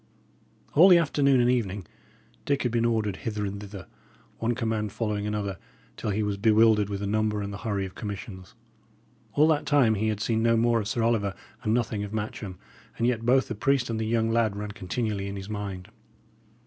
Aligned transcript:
All 0.73 0.87
the 0.89 0.97
afternoon 0.97 1.39
and 1.41 1.51
evening, 1.51 1.85
Dick 2.45 2.63
had 2.63 2.71
been 2.71 2.85
ordered 2.85 3.17
hither 3.17 3.45
and 3.45 3.61
thither, 3.61 3.85
one 4.39 4.55
command 4.55 4.91
following 4.91 5.27
another, 5.27 5.59
till 5.95 6.09
he 6.09 6.23
was 6.23 6.37
bewildered 6.37 6.89
with 6.89 7.01
the 7.01 7.05
number 7.05 7.39
and 7.43 7.53
the 7.53 7.59
hurry 7.59 7.85
of 7.85 7.93
commissions. 7.93 8.55
All 9.33 9.47
that 9.49 9.67
time 9.67 9.93
he 9.93 10.07
had 10.07 10.19
seen 10.19 10.41
no 10.41 10.57
more 10.57 10.79
of 10.79 10.87
Sir 10.87 11.03
Oliver, 11.03 11.35
and 11.61 11.71
nothing 11.75 12.03
of 12.03 12.13
Matcham; 12.15 12.57
and 12.97 13.05
yet 13.05 13.27
both 13.27 13.47
the 13.47 13.53
priest 13.53 13.91
and 13.91 13.99
the 13.99 14.07
young 14.07 14.31
lad 14.31 14.55
ran 14.55 14.71
continually 14.71 15.27
in 15.27 15.35
his 15.35 15.49
mind. 15.49 15.87